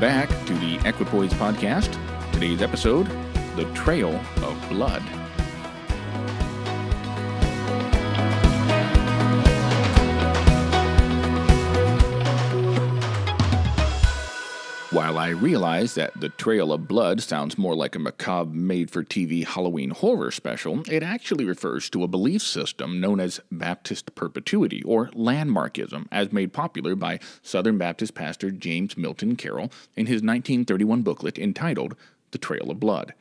back 0.00 0.30
to 0.46 0.54
the 0.54 0.76
Equipoise 0.88 1.34
podcast. 1.34 1.94
Today's 2.32 2.62
episode 2.62 3.06
The 3.54 3.70
Trail 3.74 4.18
of 4.42 4.68
Blood. 4.70 5.19
I 15.20 15.28
realize 15.28 15.96
that 15.96 16.18
The 16.18 16.30
Trail 16.30 16.72
of 16.72 16.88
Blood 16.88 17.20
sounds 17.20 17.58
more 17.58 17.74
like 17.74 17.94
a 17.94 17.98
macabre 17.98 18.54
made 18.54 18.90
for 18.90 19.04
TV 19.04 19.44
Halloween 19.44 19.90
horror 19.90 20.30
special, 20.30 20.80
it 20.90 21.02
actually 21.02 21.44
refers 21.44 21.90
to 21.90 22.02
a 22.02 22.08
belief 22.08 22.40
system 22.40 23.02
known 23.02 23.20
as 23.20 23.38
Baptist 23.52 24.14
perpetuity, 24.14 24.82
or 24.82 25.08
landmarkism, 25.08 26.06
as 26.10 26.32
made 26.32 26.54
popular 26.54 26.94
by 26.94 27.20
Southern 27.42 27.76
Baptist 27.76 28.14
pastor 28.14 28.50
James 28.50 28.96
Milton 28.96 29.36
Carroll 29.36 29.70
in 29.94 30.06
his 30.06 30.22
1931 30.22 31.02
booklet 31.02 31.38
entitled 31.38 31.96
The 32.30 32.38
Trail 32.38 32.70
of 32.70 32.80
Blood. 32.80 33.12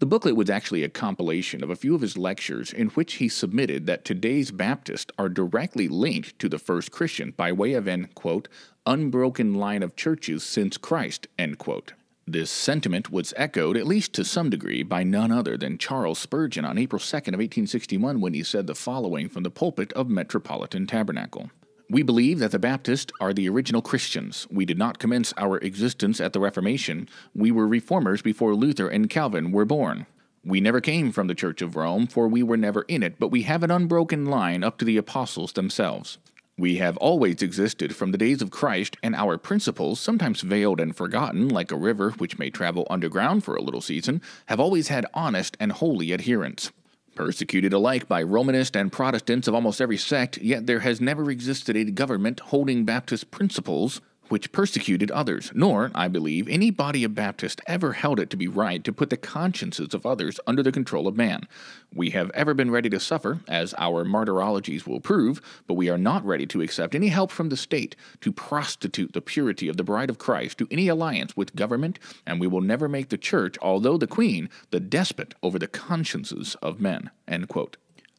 The 0.00 0.06
booklet 0.06 0.36
was 0.36 0.50
actually 0.50 0.82
a 0.82 0.90
compilation 0.90 1.62
of 1.62 1.68
a 1.70 1.76
few 1.76 1.94
of 1.94 2.02
his 2.02 2.18
lectures 2.18 2.70
in 2.70 2.88
which 2.88 3.14
he 3.14 3.30
submitted 3.30 3.86
that 3.86 4.04
today's 4.04 4.50
Baptists 4.50 5.12
are 5.18 5.28
directly 5.30 5.88
linked 5.88 6.38
to 6.38 6.50
the 6.50 6.58
first 6.58 6.90
Christian 6.90 7.32
by 7.34 7.50
way 7.52 7.72
of 7.72 7.86
an, 7.86 8.08
quote, 8.14 8.48
unbroken 8.86 9.54
line 9.54 9.82
of 9.82 9.96
churches 9.96 10.42
since 10.42 10.76
Christ, 10.76 11.26
end 11.38 11.58
quote. 11.58 11.92
This 12.26 12.50
sentiment 12.50 13.10
was 13.10 13.34
echoed, 13.36 13.76
at 13.76 13.86
least 13.86 14.12
to 14.14 14.24
some 14.24 14.50
degree, 14.50 14.82
by 14.82 15.02
none 15.02 15.32
other 15.32 15.56
than 15.56 15.78
Charles 15.78 16.18
Spurgeon 16.18 16.64
on 16.64 16.78
April 16.78 17.00
2nd 17.00 17.34
of 17.34 17.40
1861 17.40 18.20
when 18.20 18.34
he 18.34 18.44
said 18.44 18.66
the 18.66 18.74
following 18.74 19.28
from 19.28 19.42
the 19.42 19.50
pulpit 19.50 19.92
of 19.94 20.08
Metropolitan 20.08 20.86
Tabernacle. 20.86 21.50
We 21.90 22.04
believe 22.04 22.38
that 22.38 22.52
the 22.52 22.60
Baptists 22.60 23.12
are 23.20 23.32
the 23.32 23.48
original 23.48 23.82
Christians. 23.82 24.46
We 24.48 24.64
did 24.64 24.78
not 24.78 25.00
commence 25.00 25.34
our 25.36 25.58
existence 25.58 26.20
at 26.20 26.32
the 26.32 26.38
Reformation. 26.38 27.08
We 27.34 27.50
were 27.50 27.66
reformers 27.66 28.22
before 28.22 28.54
Luther 28.54 28.88
and 28.88 29.10
Calvin 29.10 29.50
were 29.50 29.64
born. 29.64 30.06
We 30.44 30.60
never 30.60 30.80
came 30.80 31.10
from 31.10 31.26
the 31.26 31.34
Church 31.34 31.60
of 31.60 31.74
Rome, 31.74 32.06
for 32.06 32.28
we 32.28 32.44
were 32.44 32.56
never 32.56 32.82
in 32.82 33.02
it, 33.02 33.18
but 33.18 33.32
we 33.32 33.42
have 33.42 33.64
an 33.64 33.72
unbroken 33.72 34.26
line 34.26 34.62
up 34.62 34.78
to 34.78 34.84
the 34.84 34.96
apostles 34.96 35.52
themselves. 35.52 36.18
We 36.60 36.76
have 36.76 36.98
always 36.98 37.40
existed 37.40 37.96
from 37.96 38.12
the 38.12 38.18
days 38.18 38.42
of 38.42 38.50
Christ, 38.50 38.98
and 39.02 39.14
our 39.14 39.38
principles, 39.38 39.98
sometimes 39.98 40.42
veiled 40.42 40.78
and 40.78 40.94
forgotten, 40.94 41.48
like 41.48 41.72
a 41.72 41.76
river 41.76 42.10
which 42.18 42.38
may 42.38 42.50
travel 42.50 42.86
underground 42.90 43.44
for 43.44 43.56
a 43.56 43.62
little 43.62 43.80
season, 43.80 44.20
have 44.44 44.60
always 44.60 44.88
had 44.88 45.06
honest 45.14 45.56
and 45.58 45.72
holy 45.72 46.12
adherents. 46.12 46.70
Persecuted 47.14 47.72
alike 47.72 48.08
by 48.08 48.22
Romanists 48.22 48.76
and 48.76 48.92
Protestants 48.92 49.48
of 49.48 49.54
almost 49.54 49.80
every 49.80 49.96
sect, 49.96 50.36
yet 50.36 50.66
there 50.66 50.80
has 50.80 51.00
never 51.00 51.30
existed 51.30 51.76
a 51.76 51.84
government 51.84 52.40
holding 52.40 52.84
Baptist 52.84 53.30
principles 53.30 54.02
which 54.30 54.52
persecuted 54.52 55.10
others, 55.10 55.50
nor, 55.54 55.90
I 55.94 56.08
believe, 56.08 56.48
any 56.48 56.70
body 56.70 57.04
of 57.04 57.14
Baptists 57.14 57.60
ever 57.66 57.92
held 57.92 58.18
it 58.18 58.30
to 58.30 58.36
be 58.36 58.48
right 58.48 58.82
to 58.84 58.92
put 58.92 59.10
the 59.10 59.16
consciences 59.16 59.92
of 59.92 60.06
others 60.06 60.40
under 60.46 60.62
the 60.62 60.72
control 60.72 61.06
of 61.06 61.16
man. 61.16 61.46
We 61.92 62.10
have 62.10 62.30
ever 62.30 62.54
been 62.54 62.70
ready 62.70 62.88
to 62.90 63.00
suffer, 63.00 63.40
as 63.48 63.74
our 63.76 64.04
martyrologies 64.04 64.86
will 64.86 65.00
prove, 65.00 65.42
but 65.66 65.74
we 65.74 65.90
are 65.90 65.98
not 65.98 66.24
ready 66.24 66.46
to 66.46 66.62
accept 66.62 66.94
any 66.94 67.08
help 67.08 67.30
from 67.30 67.48
the 67.48 67.56
state 67.56 67.96
to 68.20 68.32
prostitute 68.32 69.12
the 69.12 69.20
purity 69.20 69.68
of 69.68 69.76
the 69.76 69.84
bride 69.84 70.10
of 70.10 70.18
Christ 70.18 70.58
to 70.58 70.68
any 70.70 70.88
alliance 70.88 71.36
with 71.36 71.56
government, 71.56 71.98
and 72.24 72.40
we 72.40 72.46
will 72.46 72.60
never 72.60 72.88
make 72.88 73.08
the 73.08 73.18
church, 73.18 73.56
although 73.60 73.98
the 73.98 74.06
queen, 74.06 74.48
the 74.70 74.80
despot 74.80 75.34
over 75.42 75.58
the 75.58 75.66
consciences 75.66 76.56
of 76.62 76.80
men. 76.80 77.10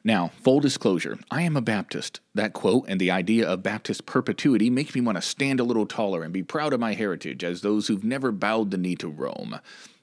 Now, 0.03 0.31
full 0.41 0.59
disclosure, 0.59 1.19
I 1.29 1.43
am 1.43 1.55
a 1.55 1.61
Baptist. 1.61 2.21
That 2.33 2.53
quote 2.53 2.85
and 2.87 2.99
the 2.99 3.11
idea 3.11 3.47
of 3.47 3.61
Baptist 3.61 4.07
perpetuity 4.07 4.71
makes 4.71 4.95
me 4.95 5.01
want 5.01 5.17
to 5.17 5.21
stand 5.21 5.59
a 5.59 5.63
little 5.63 5.85
taller 5.85 6.23
and 6.23 6.33
be 6.33 6.41
proud 6.41 6.73
of 6.73 6.79
my 6.79 6.93
heritage 6.93 7.43
as 7.43 7.61
those 7.61 7.87
who've 7.87 8.03
never 8.03 8.31
bowed 8.31 8.71
the 8.71 8.79
knee 8.79 8.95
to 8.95 9.07
Rome. 9.07 9.59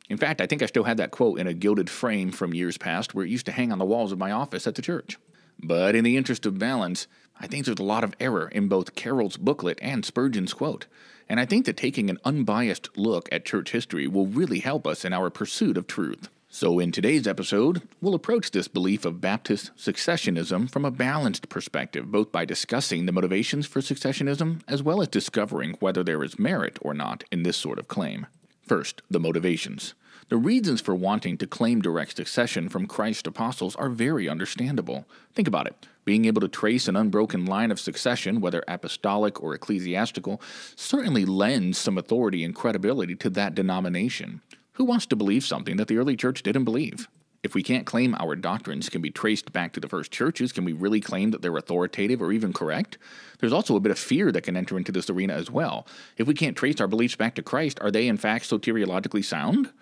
In 0.08 0.16
fact, 0.16 0.40
I 0.40 0.46
think 0.46 0.62
I 0.62 0.66
still 0.66 0.84
had 0.84 0.98
that 0.98 1.10
quote 1.10 1.40
in 1.40 1.48
a 1.48 1.52
gilded 1.52 1.90
frame 1.90 2.30
from 2.30 2.54
years 2.54 2.78
past 2.78 3.12
where 3.12 3.24
it 3.24 3.30
used 3.30 3.46
to 3.46 3.52
hang 3.52 3.72
on 3.72 3.78
the 3.78 3.84
walls 3.84 4.12
of 4.12 4.18
my 4.18 4.30
office 4.30 4.68
at 4.68 4.76
the 4.76 4.82
church. 4.82 5.18
But 5.60 5.96
in 5.96 6.04
the 6.04 6.16
interest 6.16 6.46
of 6.46 6.60
balance, 6.60 7.08
I 7.40 7.48
think 7.48 7.64
there's 7.64 7.80
a 7.80 7.82
lot 7.82 8.04
of 8.04 8.14
error 8.20 8.48
in 8.48 8.68
both 8.68 8.94
Carroll's 8.94 9.36
booklet 9.36 9.80
and 9.82 10.04
Spurgeon's 10.04 10.54
quote. 10.54 10.86
And 11.28 11.40
I 11.40 11.44
think 11.44 11.66
that 11.66 11.76
taking 11.76 12.08
an 12.08 12.18
unbiased 12.24 12.96
look 12.96 13.28
at 13.32 13.44
church 13.44 13.72
history 13.72 14.06
will 14.06 14.26
really 14.26 14.60
help 14.60 14.86
us 14.86 15.04
in 15.04 15.12
our 15.12 15.28
pursuit 15.28 15.76
of 15.76 15.88
truth. 15.88 16.28
So, 16.50 16.78
in 16.78 16.92
today's 16.92 17.26
episode, 17.26 17.82
we'll 18.00 18.14
approach 18.14 18.52
this 18.52 18.68
belief 18.68 19.04
of 19.04 19.20
Baptist 19.20 19.70
successionism 19.76 20.70
from 20.70 20.86
a 20.86 20.90
balanced 20.90 21.50
perspective, 21.50 22.10
both 22.10 22.32
by 22.32 22.46
discussing 22.46 23.04
the 23.04 23.12
motivations 23.12 23.66
for 23.66 23.80
successionism 23.80 24.62
as 24.66 24.82
well 24.82 25.02
as 25.02 25.08
discovering 25.08 25.76
whether 25.80 26.02
there 26.02 26.24
is 26.24 26.38
merit 26.38 26.78
or 26.80 26.94
not 26.94 27.22
in 27.30 27.42
this 27.42 27.58
sort 27.58 27.78
of 27.78 27.86
claim. 27.86 28.26
First, 28.62 29.02
the 29.10 29.20
motivations. 29.20 29.92
The 30.30 30.38
reasons 30.38 30.80
for 30.80 30.94
wanting 30.94 31.36
to 31.36 31.46
claim 31.46 31.82
direct 31.82 32.16
succession 32.16 32.70
from 32.70 32.86
Christ's 32.86 33.28
apostles 33.28 33.76
are 33.76 33.90
very 33.90 34.26
understandable. 34.26 35.06
Think 35.34 35.48
about 35.48 35.66
it. 35.66 35.86
Being 36.06 36.24
able 36.24 36.40
to 36.40 36.48
trace 36.48 36.88
an 36.88 36.96
unbroken 36.96 37.44
line 37.44 37.70
of 37.70 37.78
succession, 37.78 38.40
whether 38.40 38.64
apostolic 38.66 39.42
or 39.42 39.54
ecclesiastical, 39.54 40.40
certainly 40.76 41.26
lends 41.26 41.76
some 41.76 41.98
authority 41.98 42.42
and 42.42 42.54
credibility 42.54 43.14
to 43.16 43.28
that 43.30 43.54
denomination. 43.54 44.40
Who 44.78 44.84
wants 44.84 45.06
to 45.06 45.16
believe 45.16 45.44
something 45.44 45.76
that 45.76 45.88
the 45.88 45.98
early 45.98 46.16
church 46.16 46.44
didn't 46.44 46.62
believe? 46.62 47.08
If 47.42 47.52
we 47.52 47.64
can't 47.64 47.84
claim 47.84 48.14
our 48.14 48.36
doctrines 48.36 48.88
can 48.88 49.02
be 49.02 49.10
traced 49.10 49.52
back 49.52 49.72
to 49.72 49.80
the 49.80 49.88
first 49.88 50.12
churches, 50.12 50.52
can 50.52 50.64
we 50.64 50.72
really 50.72 51.00
claim 51.00 51.32
that 51.32 51.42
they're 51.42 51.56
authoritative 51.56 52.22
or 52.22 52.30
even 52.30 52.52
correct? 52.52 52.96
There's 53.40 53.52
also 53.52 53.74
a 53.74 53.80
bit 53.80 53.90
of 53.90 53.98
fear 53.98 54.30
that 54.30 54.42
can 54.42 54.56
enter 54.56 54.76
into 54.76 54.92
this 54.92 55.10
arena 55.10 55.32
as 55.34 55.50
well. 55.50 55.84
If 56.16 56.28
we 56.28 56.34
can't 56.34 56.56
trace 56.56 56.80
our 56.80 56.86
beliefs 56.86 57.16
back 57.16 57.34
to 57.34 57.42
Christ, 57.42 57.80
are 57.80 57.90
they 57.90 58.06
in 58.06 58.18
fact 58.18 58.48
soteriologically 58.48 59.24
sound? 59.24 59.72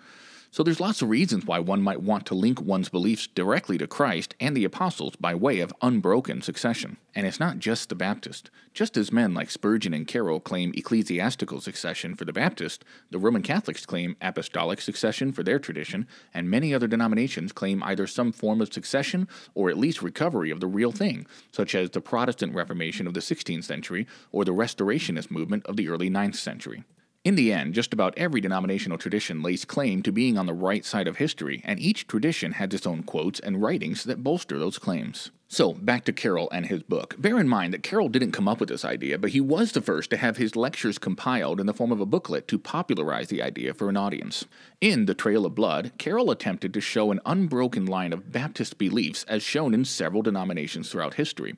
So 0.57 0.63
there's 0.63 0.79
lots 0.79 1.03
of 1.03 1.09
reasons 1.09 1.45
why 1.45 1.59
one 1.59 1.83
might 1.83 2.01
want 2.01 2.25
to 2.25 2.33
link 2.33 2.59
one's 2.59 2.89
beliefs 2.89 3.27
directly 3.27 3.77
to 3.77 3.85
Christ 3.85 4.33
and 4.39 4.57
the 4.57 4.65
apostles 4.65 5.15
by 5.15 5.35
way 5.35 5.59
of 5.59 5.71
unbroken 5.83 6.41
succession. 6.41 6.97
And 7.13 7.27
it's 7.27 7.39
not 7.39 7.59
just 7.59 7.89
the 7.89 7.95
Baptist. 7.95 8.49
Just 8.73 8.97
as 8.97 9.11
men 9.11 9.35
like 9.35 9.51
Spurgeon 9.51 9.93
and 9.93 10.07
Carroll 10.07 10.39
claim 10.39 10.73
ecclesiastical 10.75 11.61
succession 11.61 12.15
for 12.15 12.25
the 12.25 12.33
Baptist, 12.33 12.83
the 13.11 13.19
Roman 13.19 13.43
Catholics 13.43 13.85
claim 13.85 14.15
apostolic 14.19 14.81
succession 14.81 15.31
for 15.31 15.43
their 15.43 15.59
tradition, 15.59 16.07
and 16.33 16.49
many 16.49 16.73
other 16.73 16.87
denominations 16.87 17.51
claim 17.51 17.83
either 17.83 18.07
some 18.07 18.31
form 18.31 18.59
of 18.59 18.73
succession 18.73 19.27
or 19.53 19.69
at 19.69 19.77
least 19.77 20.01
recovery 20.01 20.49
of 20.49 20.59
the 20.59 20.65
real 20.65 20.91
thing, 20.91 21.27
such 21.51 21.75
as 21.75 21.91
the 21.91 22.01
Protestant 22.01 22.55
Reformation 22.55 23.05
of 23.05 23.13
the 23.13 23.19
16th 23.19 23.65
century 23.65 24.07
or 24.31 24.43
the 24.43 24.55
Restorationist 24.55 25.29
movement 25.29 25.67
of 25.67 25.77
the 25.77 25.87
early 25.87 26.09
9th 26.09 26.37
century. 26.37 26.83
In 27.27 27.35
the 27.35 27.51
end, 27.51 27.73
just 27.73 27.91
about 27.91 28.17
every 28.17 28.39
denominational 28.39 28.97
tradition 28.97 29.43
lays 29.43 29.65
claim 29.65 30.01
to 30.03 30.13
being 30.13 30.37
on 30.37 30.45
the 30.45 30.53
right 30.53 30.85
side 30.85 31.09
of 31.09 31.17
history, 31.17 31.61
and 31.65 31.77
each 31.77 32.07
tradition 32.07 32.53
has 32.53 32.73
its 32.73 32.87
own 32.87 33.03
quotes 33.03 33.41
and 33.41 33.61
writings 33.61 34.05
that 34.05 34.23
bolster 34.23 34.57
those 34.57 34.77
claims. 34.77 35.31
So, 35.49 35.71
back 35.71 36.03
to 36.03 36.11
Carroll 36.11 36.49
and 36.51 36.65
his 36.65 36.83
book. 36.83 37.15
Bear 37.17 37.39
in 37.39 37.47
mind 37.47 37.73
that 37.73 37.81
Carroll 37.81 38.09
didn't 38.09 38.33
come 38.33 38.49
up 38.49 38.59
with 38.59 38.67
this 38.67 38.83
idea, 38.83 39.17
but 39.17 39.29
he 39.29 39.39
was 39.39 39.71
the 39.71 39.81
first 39.81 40.09
to 40.09 40.17
have 40.17 40.35
his 40.35 40.57
lectures 40.57 40.97
compiled 40.97 41.61
in 41.61 41.67
the 41.67 41.73
form 41.73 41.89
of 41.93 42.01
a 42.01 42.05
booklet 42.05 42.49
to 42.49 42.59
popularize 42.59 43.29
the 43.29 43.41
idea 43.41 43.73
for 43.73 43.87
an 43.87 43.95
audience. 43.95 44.43
In 44.81 45.05
The 45.05 45.13
Trail 45.13 45.45
of 45.45 45.55
Blood, 45.55 45.93
Carroll 45.97 46.31
attempted 46.31 46.73
to 46.73 46.81
show 46.81 47.11
an 47.11 47.21
unbroken 47.25 47.85
line 47.85 48.11
of 48.11 48.29
Baptist 48.29 48.77
beliefs 48.77 49.23
as 49.29 49.41
shown 49.41 49.73
in 49.73 49.85
several 49.85 50.21
denominations 50.21 50.89
throughout 50.89 51.13
history. 51.13 51.55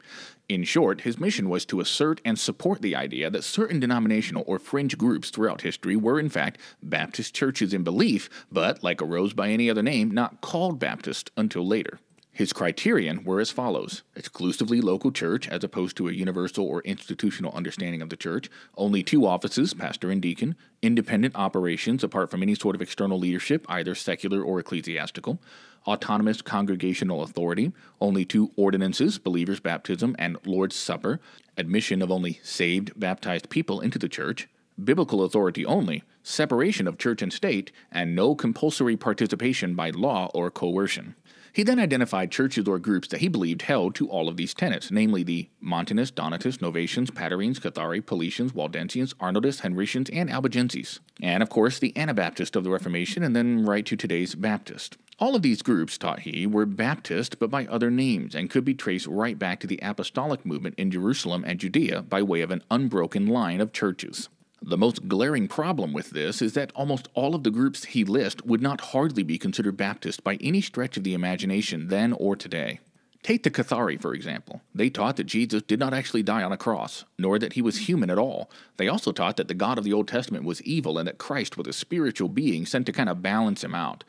In 0.47 0.63
short, 0.65 1.01
his 1.01 1.19
mission 1.19 1.49
was 1.49 1.65
to 1.65 1.79
assert 1.79 2.21
and 2.23 2.37
support 2.37 2.83
the 2.83 2.95
idea 2.95 3.31
that 3.31 3.43
certain 3.43 3.79
denominational 3.79 4.43
or 4.45 4.59
fringe 4.59 4.99
groups 4.99 5.31
throughout 5.31 5.61
history 5.61 5.95
were, 5.95 6.19
in 6.19 6.29
fact, 6.29 6.59
Baptist 6.83 7.33
churches 7.33 7.73
in 7.73 7.83
belief, 7.83 8.29
but, 8.51 8.83
like 8.83 9.01
arose 9.01 9.33
by 9.33 9.49
any 9.49 9.67
other 9.67 9.83
name, 9.83 10.11
not 10.11 10.41
called 10.41 10.77
Baptist 10.77 11.31
until 11.35 11.65
later. 11.65 11.99
His 12.39 12.53
criterion 12.53 13.25
were 13.25 13.41
as 13.41 13.51
follows. 13.51 14.03
Exclusively 14.15 14.79
local 14.79 15.11
church, 15.11 15.49
as 15.49 15.61
opposed 15.61 15.97
to 15.97 16.07
a 16.07 16.13
universal 16.13 16.65
or 16.65 16.79
institutional 16.83 17.51
understanding 17.51 18.01
of 18.01 18.09
the 18.09 18.15
church, 18.15 18.49
only 18.77 19.03
two 19.03 19.25
offices, 19.25 19.73
pastor 19.73 20.09
and 20.09 20.21
deacon, 20.21 20.55
independent 20.81 21.35
operations 21.35 22.01
apart 22.01 22.31
from 22.31 22.41
any 22.41 22.55
sort 22.55 22.77
of 22.77 22.81
external 22.81 23.19
leadership, 23.19 23.65
either 23.67 23.93
secular 23.93 24.41
or 24.41 24.57
ecclesiastical, 24.57 25.41
autonomous 25.85 26.41
congregational 26.41 27.23
authority, 27.23 27.73
only 27.99 28.23
two 28.23 28.53
ordinances, 28.55 29.17
believer's 29.17 29.59
baptism 29.59 30.15
and 30.17 30.37
Lord's 30.45 30.77
Supper, 30.77 31.19
admission 31.57 32.01
of 32.01 32.09
only 32.09 32.39
saved, 32.41 32.97
baptized 32.97 33.49
people 33.49 33.81
into 33.81 33.99
the 33.99 34.07
church, 34.07 34.47
biblical 34.81 35.25
authority 35.25 35.65
only, 35.65 36.03
separation 36.23 36.87
of 36.87 36.97
church 36.97 37.21
and 37.21 37.33
state, 37.33 37.73
and 37.91 38.15
no 38.15 38.33
compulsory 38.33 38.95
participation 38.95 39.75
by 39.75 39.89
law 39.89 40.31
or 40.33 40.49
coercion. 40.49 41.15
He 41.53 41.63
then 41.63 41.79
identified 41.79 42.31
churches 42.31 42.67
or 42.67 42.79
groups 42.79 43.07
that 43.09 43.21
he 43.21 43.27
believed 43.27 43.63
held 43.63 43.95
to 43.95 44.09
all 44.09 44.27
of 44.27 44.37
these 44.37 44.53
tenets, 44.53 44.91
namely 44.91 45.23
the 45.23 45.49
Montanists, 45.59 46.15
Donatists, 46.15 46.61
Novatians, 46.61 47.11
Patarines, 47.11 47.59
Cathari, 47.59 48.01
Paulicians, 48.01 48.51
Waldensians, 48.51 49.13
Arnoldists, 49.15 49.61
Henricians, 49.61 50.09
and 50.13 50.29
Albigenses. 50.29 50.99
And 51.21 51.43
of 51.43 51.49
course, 51.49 51.79
the 51.79 51.95
Anabaptists 51.97 52.55
of 52.55 52.63
the 52.63 52.69
Reformation, 52.69 53.23
and 53.23 53.35
then 53.35 53.65
right 53.65 53.85
to 53.85 53.95
today's 53.95 54.35
Baptist. 54.35 54.97
All 55.17 55.35
of 55.35 55.41
these 55.41 55.61
groups, 55.61 55.97
taught 55.97 56.21
he, 56.21 56.47
were 56.47 56.65
Baptist 56.65 57.39
but 57.39 57.49
by 57.49 57.65
other 57.65 57.91
names 57.91 58.35
and 58.35 58.49
could 58.49 58.63
be 58.63 58.73
traced 58.73 59.07
right 59.07 59.37
back 59.37 59.59
to 59.59 59.67
the 59.67 59.79
apostolic 59.81 60.45
movement 60.45 60.75
in 60.77 60.91
Jerusalem 60.91 61.43
and 61.45 61.59
Judea 61.59 62.03
by 62.03 62.21
way 62.21 62.39
of 62.39 62.51
an 62.51 62.63
unbroken 62.71 63.27
line 63.27 63.59
of 63.59 63.73
churches. 63.73 64.29
The 64.61 64.77
most 64.77 65.07
glaring 65.07 65.47
problem 65.47 65.93
with 65.93 66.09
this 66.09 66.41
is 66.41 66.53
that 66.53 66.73
almost 66.75 67.07
all 67.13 67.33
of 67.33 67.43
the 67.43 67.51
groups 67.51 67.85
he 67.85 68.03
lists 68.03 68.43
would 68.43 68.61
not 68.61 68.81
hardly 68.81 69.23
be 69.23 69.37
considered 69.37 69.77
Baptist 69.77 70.23
by 70.23 70.35
any 70.41 70.59
stretch 70.59 70.97
of 70.97 71.03
the 71.03 71.13
imagination 71.13 71.87
then 71.87 72.11
or 72.13 72.35
today. 72.35 72.79
Take 73.23 73.43
the 73.43 73.51
Cathari, 73.51 74.01
for 74.01 74.13
example. 74.13 74.61
They 74.75 74.89
taught 74.89 75.17
that 75.17 75.25
Jesus 75.25 75.61
did 75.61 75.79
not 75.79 75.93
actually 75.93 76.23
die 76.23 76.43
on 76.43 76.51
a 76.51 76.57
cross, 76.57 77.05
nor 77.17 77.39
that 77.39 77.53
he 77.53 77.61
was 77.61 77.87
human 77.87 78.09
at 78.09 78.17
all. 78.17 78.49
They 78.77 78.87
also 78.87 79.11
taught 79.11 79.37
that 79.37 79.47
the 79.47 79.53
God 79.53 79.77
of 79.77 79.83
the 79.83 79.93
Old 79.93 80.07
Testament 80.07 80.45
was 80.45 80.61
evil 80.63 80.97
and 80.97 81.07
that 81.07 81.17
Christ 81.17 81.57
was 81.57 81.67
a 81.67 81.73
spiritual 81.73 82.29
being 82.29 82.65
sent 82.65 82.85
to 82.85 82.91
kind 82.91 83.09
of 83.09 83.21
balance 83.21 83.63
him 83.63 83.75
out. 83.75 84.03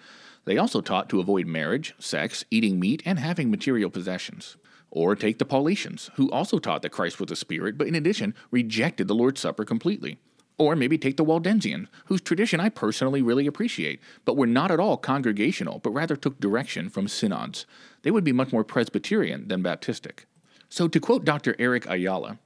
They 0.45 0.59
also 0.59 0.81
taught 0.81 1.09
to 1.11 1.21
avoid 1.21 1.47
marriage, 1.47 1.95
sex, 1.99 2.45
eating 2.51 2.81
meat, 2.81 3.03
and 3.05 3.19
having 3.19 3.51
material 3.51 3.91
possessions. 3.91 4.57
Or 4.91 5.15
take 5.15 5.39
the 5.39 5.45
Paulicians, 5.45 6.11
who 6.15 6.31
also 6.31 6.59
taught 6.59 6.83
that 6.83 6.91
Christ 6.91 7.21
was 7.21 7.31
a 7.31 7.37
spirit, 7.37 7.79
but 7.79 7.87
in 7.87 7.95
addition 7.95 8.35
rejected 8.51 9.07
the 9.07 9.15
Lord's 9.15 9.41
Supper 9.41 9.65
completely. 9.65 10.19
Or 10.61 10.77
maybe 10.77 10.99
take 10.99 11.17
the 11.17 11.25
Waldensians, 11.25 11.89
whose 12.05 12.21
tradition 12.21 12.61
I 12.61 12.69
personally 12.69 13.23
really 13.23 13.47
appreciate, 13.47 13.99
but 14.27 14.37
were 14.37 14.47
not 14.47 14.71
at 14.71 14.79
all 14.79 14.99
congregational, 14.99 15.79
but 15.79 15.89
rather 15.93 16.17
took 16.17 16.39
direction 16.39 16.91
from 16.91 17.09
synods. 17.09 17.65
They 18.03 18.11
would 18.11 18.25
be 18.25 18.33
much 18.33 18.53
more 18.53 18.63
Presbyterian 18.63 19.49
than 19.49 19.63
Baptistic. 19.63 20.27
So, 20.69 20.87
to 20.87 21.01
quote 21.01 21.25
Dr. 21.25 21.57
Eric 21.59 21.89
Ayala, 21.89 22.41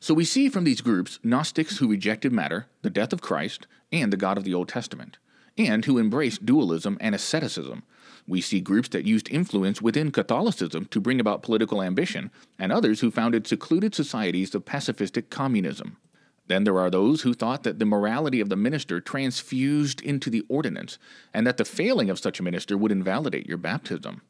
so 0.00 0.12
we 0.12 0.24
see 0.24 0.48
from 0.48 0.64
these 0.64 0.80
groups 0.80 1.20
Gnostics 1.22 1.78
who 1.78 1.86
rejected 1.86 2.32
matter, 2.32 2.66
the 2.82 2.90
death 2.90 3.12
of 3.12 3.22
Christ, 3.22 3.68
and 3.92 4.12
the 4.12 4.16
God 4.16 4.36
of 4.36 4.42
the 4.42 4.54
Old 4.54 4.68
Testament, 4.68 5.18
and 5.56 5.84
who 5.84 6.00
embraced 6.00 6.44
dualism 6.44 6.98
and 7.00 7.14
asceticism. 7.14 7.84
We 8.26 8.40
see 8.40 8.58
groups 8.58 8.88
that 8.88 9.04
used 9.04 9.30
influence 9.30 9.80
within 9.80 10.10
Catholicism 10.10 10.86
to 10.86 11.00
bring 11.00 11.20
about 11.20 11.44
political 11.44 11.80
ambition, 11.80 12.32
and 12.58 12.72
others 12.72 12.98
who 12.98 13.12
founded 13.12 13.46
secluded 13.46 13.94
societies 13.94 14.52
of 14.52 14.64
pacifistic 14.64 15.30
communism. 15.30 15.98
Then 16.46 16.64
there 16.64 16.78
are 16.78 16.90
those 16.90 17.22
who 17.22 17.34
thought 17.34 17.62
that 17.62 17.78
the 17.78 17.86
morality 17.86 18.40
of 18.40 18.48
the 18.48 18.56
minister 18.56 19.00
transfused 19.00 20.00
into 20.00 20.28
the 20.28 20.44
ordinance, 20.48 20.98
and 21.32 21.46
that 21.46 21.56
the 21.56 21.64
failing 21.64 22.10
of 22.10 22.18
such 22.18 22.40
a 22.40 22.42
minister 22.42 22.76
would 22.76 22.92
invalidate 22.92 23.46
your 23.46 23.58
baptism. 23.58 24.22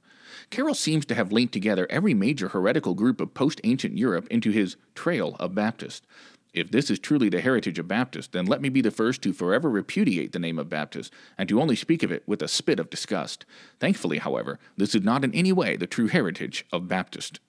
Carroll 0.50 0.74
seems 0.74 1.06
to 1.06 1.14
have 1.14 1.32
linked 1.32 1.52
together 1.52 1.86
every 1.88 2.14
major 2.14 2.48
heretical 2.48 2.94
group 2.94 3.20
of 3.20 3.34
post 3.34 3.60
ancient 3.64 3.96
Europe 3.96 4.26
into 4.30 4.50
his 4.50 4.76
Trail 4.94 5.36
of 5.40 5.54
Baptist. 5.54 6.06
If 6.52 6.70
this 6.70 6.90
is 6.90 6.98
truly 6.98 7.30
the 7.30 7.40
heritage 7.40 7.78
of 7.78 7.88
Baptist, 7.88 8.32
then 8.32 8.44
let 8.44 8.60
me 8.60 8.68
be 8.68 8.82
the 8.82 8.90
first 8.90 9.22
to 9.22 9.32
forever 9.32 9.70
repudiate 9.70 10.32
the 10.32 10.38
name 10.38 10.58
of 10.58 10.68
Baptist, 10.68 11.10
and 11.38 11.48
to 11.48 11.60
only 11.60 11.76
speak 11.76 12.02
of 12.02 12.12
it 12.12 12.22
with 12.26 12.42
a 12.42 12.48
spit 12.48 12.78
of 12.78 12.90
disgust. 12.90 13.46
Thankfully, 13.80 14.18
however, 14.18 14.58
this 14.76 14.94
is 14.94 15.02
not 15.02 15.24
in 15.24 15.34
any 15.34 15.52
way 15.52 15.76
the 15.76 15.86
true 15.86 16.08
heritage 16.08 16.66
of 16.70 16.88
Baptist. 16.88 17.40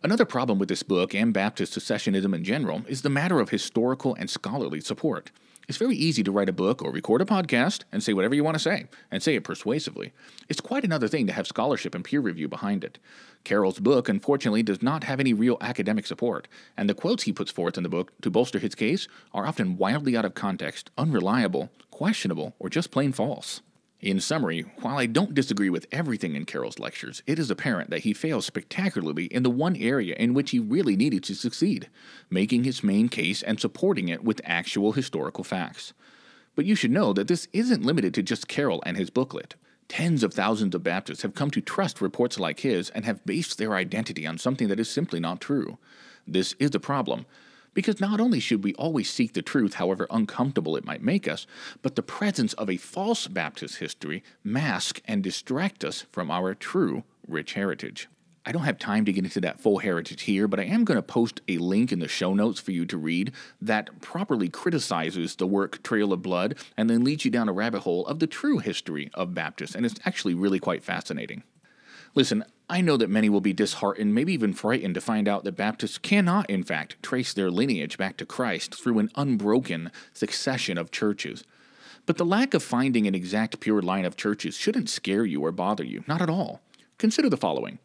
Another 0.00 0.24
problem 0.24 0.60
with 0.60 0.68
this 0.68 0.84
book 0.84 1.12
and 1.12 1.34
Baptist 1.34 1.76
successionism 1.76 2.32
in 2.32 2.44
general 2.44 2.82
is 2.86 3.02
the 3.02 3.10
matter 3.10 3.40
of 3.40 3.48
historical 3.48 4.14
and 4.14 4.30
scholarly 4.30 4.80
support. 4.80 5.32
It's 5.66 5.76
very 5.76 5.96
easy 5.96 6.22
to 6.22 6.30
write 6.30 6.48
a 6.48 6.52
book 6.52 6.80
or 6.80 6.92
record 6.92 7.20
a 7.20 7.24
podcast 7.24 7.82
and 7.90 8.00
say 8.00 8.12
whatever 8.12 8.36
you 8.36 8.44
want 8.44 8.54
to 8.54 8.62
say, 8.62 8.86
and 9.10 9.20
say 9.20 9.34
it 9.34 9.42
persuasively. 9.42 10.12
It's 10.48 10.60
quite 10.60 10.84
another 10.84 11.08
thing 11.08 11.26
to 11.26 11.32
have 11.32 11.48
scholarship 11.48 11.96
and 11.96 12.04
peer 12.04 12.20
review 12.20 12.46
behind 12.46 12.84
it. 12.84 13.00
Carroll's 13.42 13.80
book, 13.80 14.08
unfortunately, 14.08 14.62
does 14.62 14.82
not 14.82 15.02
have 15.02 15.18
any 15.18 15.32
real 15.32 15.58
academic 15.60 16.06
support, 16.06 16.46
and 16.76 16.88
the 16.88 16.94
quotes 16.94 17.24
he 17.24 17.32
puts 17.32 17.50
forth 17.50 17.76
in 17.76 17.82
the 17.82 17.88
book 17.88 18.12
to 18.20 18.30
bolster 18.30 18.60
his 18.60 18.76
case 18.76 19.08
are 19.34 19.48
often 19.48 19.76
wildly 19.76 20.16
out 20.16 20.24
of 20.24 20.34
context, 20.34 20.92
unreliable, 20.96 21.70
questionable, 21.90 22.54
or 22.60 22.70
just 22.70 22.92
plain 22.92 23.12
false. 23.12 23.62
In 24.00 24.20
summary, 24.20 24.60
while 24.80 24.96
I 24.96 25.06
don't 25.06 25.34
disagree 25.34 25.70
with 25.70 25.88
everything 25.90 26.36
in 26.36 26.44
Carroll's 26.44 26.78
lectures, 26.78 27.20
it 27.26 27.36
is 27.36 27.50
apparent 27.50 27.90
that 27.90 28.02
he 28.02 28.12
fails 28.12 28.46
spectacularly 28.46 29.24
in 29.24 29.42
the 29.42 29.50
one 29.50 29.74
area 29.74 30.14
in 30.14 30.34
which 30.34 30.52
he 30.52 30.60
really 30.60 30.94
needed 30.94 31.24
to 31.24 31.34
succeed 31.34 31.88
making 32.30 32.62
his 32.62 32.84
main 32.84 33.08
case 33.08 33.42
and 33.42 33.58
supporting 33.58 34.08
it 34.08 34.22
with 34.22 34.40
actual 34.44 34.92
historical 34.92 35.42
facts. 35.42 35.94
But 36.54 36.64
you 36.64 36.76
should 36.76 36.92
know 36.92 37.12
that 37.12 37.26
this 37.26 37.48
isn't 37.52 37.84
limited 37.84 38.14
to 38.14 38.22
just 38.22 38.46
Carroll 38.46 38.84
and 38.86 38.96
his 38.96 39.10
booklet. 39.10 39.56
Tens 39.88 40.22
of 40.22 40.32
thousands 40.32 40.76
of 40.76 40.84
Baptists 40.84 41.22
have 41.22 41.34
come 41.34 41.50
to 41.50 41.60
trust 41.60 42.00
reports 42.00 42.38
like 42.38 42.60
his 42.60 42.90
and 42.90 43.04
have 43.04 43.26
based 43.26 43.58
their 43.58 43.74
identity 43.74 44.28
on 44.28 44.38
something 44.38 44.68
that 44.68 44.78
is 44.78 44.88
simply 44.88 45.18
not 45.18 45.40
true. 45.40 45.76
This 46.24 46.54
is 46.60 46.72
a 46.72 46.80
problem, 46.80 47.26
because 47.78 48.00
not 48.00 48.18
only 48.18 48.40
should 48.40 48.64
we 48.64 48.74
always 48.74 49.08
seek 49.08 49.34
the 49.34 49.40
truth, 49.40 49.74
however 49.74 50.08
uncomfortable 50.10 50.74
it 50.74 50.84
might 50.84 51.00
make 51.00 51.28
us, 51.28 51.46
but 51.80 51.94
the 51.94 52.02
presence 52.02 52.52
of 52.54 52.68
a 52.68 52.76
false 52.76 53.28
Baptist 53.28 53.76
history 53.76 54.24
mask 54.42 55.00
and 55.04 55.22
distract 55.22 55.84
us 55.84 56.04
from 56.10 56.28
our 56.28 56.56
true 56.56 57.04
rich 57.28 57.52
heritage. 57.52 58.08
I 58.44 58.50
don't 58.50 58.64
have 58.64 58.80
time 58.80 59.04
to 59.04 59.12
get 59.12 59.22
into 59.22 59.40
that 59.42 59.60
full 59.60 59.78
heritage 59.78 60.22
here, 60.22 60.48
but 60.48 60.58
I 60.58 60.64
am 60.64 60.84
going 60.84 60.96
to 60.98 61.02
post 61.02 61.40
a 61.46 61.58
link 61.58 61.92
in 61.92 62.00
the 62.00 62.08
show 62.08 62.34
notes 62.34 62.58
for 62.58 62.72
you 62.72 62.84
to 62.84 62.98
read 62.98 63.30
that 63.62 64.00
properly 64.00 64.48
criticizes 64.48 65.36
the 65.36 65.46
work 65.46 65.80
Trail 65.84 66.12
of 66.12 66.20
Blood 66.20 66.56
and 66.76 66.90
then 66.90 67.04
leads 67.04 67.24
you 67.24 67.30
down 67.30 67.48
a 67.48 67.52
rabbit 67.52 67.82
hole 67.82 68.04
of 68.08 68.18
the 68.18 68.26
true 68.26 68.58
history 68.58 69.08
of 69.14 69.34
Baptists, 69.34 69.76
and 69.76 69.86
it's 69.86 70.00
actually 70.04 70.34
really 70.34 70.58
quite 70.58 70.82
fascinating. 70.82 71.44
Listen, 72.14 72.44
I 72.70 72.80
know 72.80 72.96
that 72.96 73.08
many 73.08 73.28
will 73.28 73.40
be 73.40 73.52
disheartened, 73.52 74.14
maybe 74.14 74.32
even 74.34 74.52
frightened, 74.52 74.94
to 74.94 75.00
find 75.00 75.26
out 75.26 75.44
that 75.44 75.56
Baptists 75.56 75.96
cannot, 75.96 76.50
in 76.50 76.62
fact, 76.62 77.02
trace 77.02 77.32
their 77.32 77.50
lineage 77.50 77.96
back 77.96 78.16
to 78.18 78.26
Christ 78.26 78.82
through 78.82 78.98
an 78.98 79.10
unbroken 79.14 79.90
succession 80.12 80.76
of 80.76 80.90
churches. 80.90 81.44
But 82.04 82.18
the 82.18 82.26
lack 82.26 82.54
of 82.54 82.62
finding 82.62 83.06
an 83.06 83.14
exact 83.14 83.60
pure 83.60 83.80
line 83.80 84.04
of 84.04 84.16
churches 84.16 84.56
shouldn't 84.56 84.90
scare 84.90 85.24
you 85.24 85.42
or 85.42 85.52
bother 85.52 85.84
you, 85.84 86.04
not 86.06 86.20
at 86.20 86.30
all. 86.30 86.60
Consider 86.98 87.30
the 87.30 87.36
following. 87.36 87.78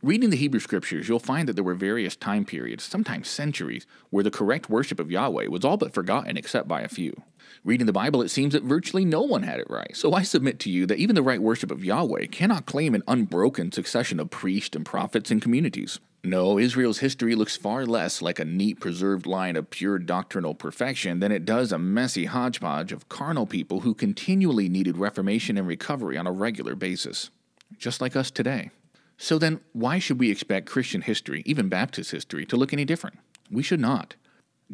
Reading 0.00 0.30
the 0.30 0.36
Hebrew 0.36 0.60
Scriptures, 0.60 1.08
you'll 1.08 1.18
find 1.18 1.48
that 1.48 1.54
there 1.54 1.64
were 1.64 1.74
various 1.74 2.14
time 2.14 2.44
periods, 2.44 2.84
sometimes 2.84 3.28
centuries, 3.28 3.84
where 4.10 4.22
the 4.22 4.30
correct 4.30 4.70
worship 4.70 5.00
of 5.00 5.10
Yahweh 5.10 5.48
was 5.48 5.64
all 5.64 5.76
but 5.76 5.92
forgotten 5.92 6.36
except 6.36 6.68
by 6.68 6.82
a 6.82 6.88
few. 6.88 7.24
Reading 7.64 7.86
the 7.86 7.92
Bible, 7.92 8.22
it 8.22 8.28
seems 8.28 8.52
that 8.52 8.62
virtually 8.62 9.04
no 9.04 9.22
one 9.22 9.42
had 9.42 9.58
it 9.58 9.68
right. 9.68 9.96
So 9.96 10.12
I 10.12 10.22
submit 10.22 10.60
to 10.60 10.70
you 10.70 10.86
that 10.86 10.98
even 10.98 11.16
the 11.16 11.22
right 11.22 11.42
worship 11.42 11.72
of 11.72 11.84
Yahweh 11.84 12.26
cannot 12.26 12.64
claim 12.64 12.94
an 12.94 13.02
unbroken 13.08 13.72
succession 13.72 14.20
of 14.20 14.30
priests 14.30 14.76
and 14.76 14.86
prophets 14.86 15.32
and 15.32 15.42
communities. 15.42 15.98
No, 16.22 16.60
Israel's 16.60 17.00
history 17.00 17.34
looks 17.34 17.56
far 17.56 17.84
less 17.84 18.22
like 18.22 18.38
a 18.38 18.44
neat 18.44 18.78
preserved 18.78 19.26
line 19.26 19.56
of 19.56 19.68
pure 19.68 19.98
doctrinal 19.98 20.54
perfection 20.54 21.18
than 21.18 21.32
it 21.32 21.44
does 21.44 21.72
a 21.72 21.78
messy 21.78 22.26
hodgepodge 22.26 22.92
of 22.92 23.08
carnal 23.08 23.46
people 23.46 23.80
who 23.80 23.94
continually 23.94 24.68
needed 24.68 24.96
reformation 24.96 25.58
and 25.58 25.66
recovery 25.66 26.16
on 26.16 26.28
a 26.28 26.32
regular 26.32 26.76
basis. 26.76 27.30
Just 27.78 28.00
like 28.00 28.14
us 28.14 28.30
today. 28.30 28.70
So 29.20 29.36
then, 29.36 29.60
why 29.72 29.98
should 29.98 30.20
we 30.20 30.30
expect 30.30 30.70
Christian 30.70 31.02
history, 31.02 31.42
even 31.44 31.68
Baptist 31.68 32.12
history, 32.12 32.46
to 32.46 32.56
look 32.56 32.72
any 32.72 32.84
different? 32.84 33.18
We 33.50 33.64
should 33.64 33.80
not. 33.80 34.14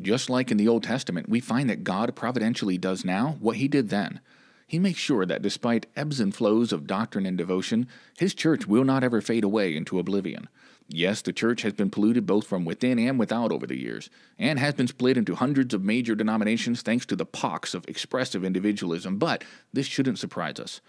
Just 0.00 0.28
like 0.28 0.50
in 0.50 0.58
the 0.58 0.68
Old 0.68 0.82
Testament, 0.82 1.28
we 1.28 1.40
find 1.40 1.70
that 1.70 1.82
God 1.82 2.14
providentially 2.14 2.76
does 2.76 3.04
now 3.04 3.36
what 3.40 3.56
he 3.56 3.68
did 3.68 3.88
then. 3.88 4.20
He 4.66 4.78
makes 4.78 4.98
sure 4.98 5.24
that 5.24 5.40
despite 5.40 5.86
ebbs 5.96 6.20
and 6.20 6.34
flows 6.34 6.72
of 6.72 6.86
doctrine 6.86 7.26
and 7.26 7.38
devotion, 7.38 7.88
his 8.18 8.34
church 8.34 8.66
will 8.66 8.84
not 8.84 9.02
ever 9.02 9.20
fade 9.20 9.44
away 9.44 9.74
into 9.74 9.98
oblivion. 9.98 10.48
Yes, 10.88 11.22
the 11.22 11.32
church 11.32 11.62
has 11.62 11.72
been 11.72 11.90
polluted 11.90 12.26
both 12.26 12.46
from 12.46 12.66
within 12.66 12.98
and 12.98 13.18
without 13.18 13.50
over 13.50 13.66
the 13.66 13.78
years, 13.78 14.10
and 14.38 14.58
has 14.58 14.74
been 14.74 14.88
split 14.88 15.16
into 15.16 15.34
hundreds 15.34 15.72
of 15.72 15.82
major 15.82 16.14
denominations 16.14 16.82
thanks 16.82 17.06
to 17.06 17.16
the 17.16 17.24
pox 17.24 17.72
of 17.72 17.88
expressive 17.88 18.44
individualism, 18.44 19.16
but 19.16 19.44
this 19.72 19.86
shouldn't 19.86 20.18
surprise 20.18 20.58
us. 20.58 20.82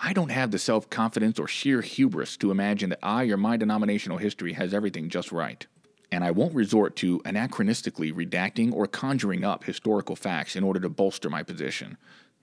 I 0.00 0.12
don't 0.12 0.30
have 0.30 0.50
the 0.50 0.58
self 0.58 0.88
confidence 0.90 1.38
or 1.38 1.48
sheer 1.48 1.82
hubris 1.82 2.36
to 2.38 2.50
imagine 2.50 2.90
that 2.90 3.00
I 3.02 3.24
or 3.24 3.36
my 3.36 3.56
denominational 3.56 4.18
history 4.18 4.52
has 4.54 4.72
everything 4.72 5.08
just 5.08 5.32
right 5.32 5.66
and 6.10 6.24
I 6.24 6.30
won't 6.30 6.54
resort 6.54 6.96
to 6.96 7.20
anachronistically 7.20 8.12
redacting 8.12 8.72
or 8.72 8.86
conjuring 8.86 9.44
up 9.44 9.64
historical 9.64 10.16
facts 10.16 10.56
in 10.56 10.64
order 10.64 10.80
to 10.80 10.88
bolster 10.88 11.28
my 11.28 11.42
position. 11.42 11.96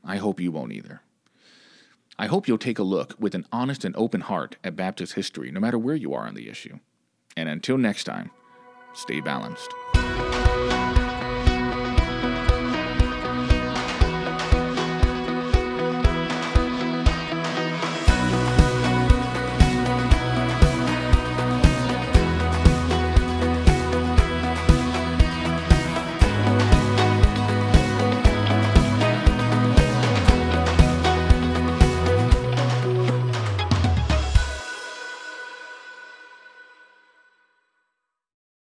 I 0.03 0.17
hope 0.17 0.39
you 0.39 0.51
won't 0.51 0.73
either. 0.73 1.01
I 2.17 2.27
hope 2.27 2.47
you'll 2.47 2.57
take 2.57 2.79
a 2.79 2.83
look 2.83 3.15
with 3.19 3.35
an 3.35 3.45
honest 3.51 3.83
and 3.83 3.95
open 3.97 4.21
heart 4.21 4.55
at 4.63 4.75
Baptist 4.75 5.13
history, 5.13 5.51
no 5.51 5.59
matter 5.59 5.77
where 5.77 5.95
you 5.95 6.13
are 6.13 6.27
on 6.27 6.35
the 6.35 6.47
issue. 6.47 6.79
And 7.35 7.49
until 7.49 7.77
next 7.77 8.05
time, 8.05 8.31
stay 8.93 9.19
balanced. 9.19 9.73